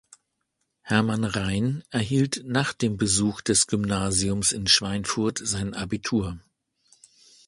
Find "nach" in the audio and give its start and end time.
2.47-2.73